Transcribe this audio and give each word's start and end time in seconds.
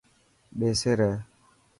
ٻيسي 0.57 0.91
ري. 0.99 1.11